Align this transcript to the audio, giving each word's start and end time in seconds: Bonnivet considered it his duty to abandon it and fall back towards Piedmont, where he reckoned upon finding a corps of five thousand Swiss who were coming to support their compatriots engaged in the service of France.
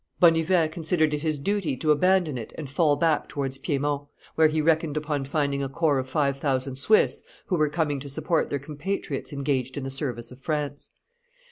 Bonnivet 0.19 0.71
considered 0.71 1.13
it 1.13 1.21
his 1.21 1.37
duty 1.37 1.77
to 1.77 1.91
abandon 1.91 2.35
it 2.35 2.51
and 2.57 2.67
fall 2.67 2.95
back 2.95 3.27
towards 3.29 3.59
Piedmont, 3.59 4.07
where 4.33 4.47
he 4.47 4.59
reckoned 4.59 4.97
upon 4.97 5.25
finding 5.25 5.61
a 5.61 5.69
corps 5.69 5.99
of 5.99 6.09
five 6.09 6.39
thousand 6.39 6.77
Swiss 6.77 7.21
who 7.45 7.55
were 7.55 7.69
coming 7.69 7.99
to 7.99 8.09
support 8.09 8.49
their 8.49 8.57
compatriots 8.57 9.31
engaged 9.31 9.77
in 9.77 9.83
the 9.83 9.91
service 9.91 10.31
of 10.31 10.39
France. 10.39 10.89